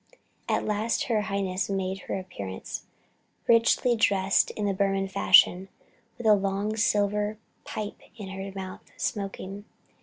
At 0.49 0.65
last 0.65 1.03
her 1.03 1.21
Highness 1.21 1.69
made 1.69 1.99
her 2.07 2.17
appearance, 2.17 2.87
richly 3.47 3.95
dressed 3.95 4.49
in 4.49 4.65
the 4.65 4.73
Burman 4.73 5.07
fashion, 5.07 5.69
with 6.17 6.25
a 6.25 6.33
long 6.33 6.75
silver 6.75 7.37
pipe 7.65 8.01
in 8.17 8.29
her 8.29 8.51
mouth, 8.55 8.81
smoking. 8.97 9.65